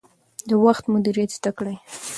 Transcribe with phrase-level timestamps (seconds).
[0.49, 1.75] د وخت مدیریت زده کړئ.